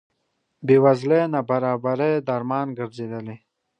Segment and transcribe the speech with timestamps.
[0.65, 3.35] بې وزلۍ نابرابرۍ درمان ګرځېدلي.